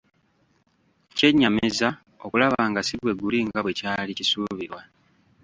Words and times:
Kyennyamiza 1.17 1.89
okulaba 2.25 2.61
nga 2.69 2.81
si 2.87 2.95
bwe 3.01 3.13
guli 3.19 3.39
nga 3.47 3.59
bwekyali 3.63 4.11
kisuubirwa. 4.19 4.81